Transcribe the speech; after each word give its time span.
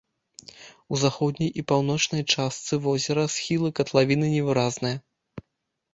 У 0.95 0.97
заходняй 1.01 1.51
і 1.61 1.65
паўночнай 1.73 2.23
частцы 2.35 2.73
возера 2.85 3.27
схілы 3.37 3.69
катлавіны 3.81 4.25
невыразныя. 4.37 4.97